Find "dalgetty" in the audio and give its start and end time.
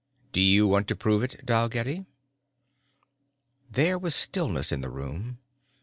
1.45-2.07